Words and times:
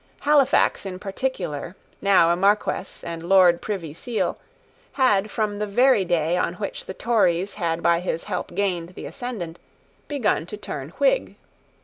Halifax 0.21 0.83
in 0.83 0.97
particular, 0.97 1.75
now 2.01 2.31
a 2.31 2.35
Marquess 2.35 3.03
and 3.03 3.21
Lord 3.21 3.61
Privy 3.61 3.93
Seal, 3.93 4.39
had, 4.93 5.29
from 5.29 5.59
the 5.59 5.67
very 5.67 6.03
day 6.05 6.35
on 6.37 6.55
which 6.55 6.87
the 6.87 6.95
Tories 6.95 7.53
had 7.53 7.83
by 7.83 7.99
his 7.99 8.23
help 8.23 8.55
gained 8.55 8.95
the 8.95 9.05
ascendant, 9.05 9.59
begun 10.07 10.47
to 10.47 10.57
turn 10.57 10.89
Whig. 10.97 11.35